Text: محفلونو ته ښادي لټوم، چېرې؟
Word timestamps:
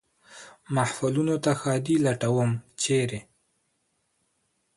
محفلونو 0.75 1.35
ته 1.43 1.51
ښادي 1.61 1.95
لټوم، 2.05 2.49
چېرې؟ 2.81 3.19